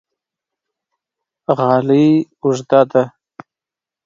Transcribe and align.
غالۍ 1.57 2.07
اوږده 2.43 2.81
ده 2.91 3.03